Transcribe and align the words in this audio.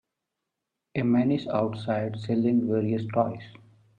A 0.95 1.03
man 1.03 1.31
is 1.31 1.45
outside 1.47 2.19
selling 2.19 2.67
various 2.67 3.05
toys. 3.13 3.43